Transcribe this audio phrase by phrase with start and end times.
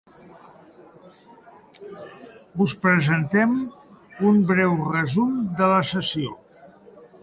[2.67, 3.55] Us presentem
[4.33, 6.39] un breu resum de la sessió.